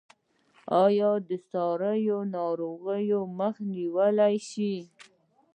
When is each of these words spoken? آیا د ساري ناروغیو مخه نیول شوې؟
آیا 0.83 1.11
د 1.27 1.29
ساري 1.49 2.01
ناروغیو 2.35 3.21
مخه 3.37 3.63
نیول 3.73 4.17
شوې؟ 4.49 4.75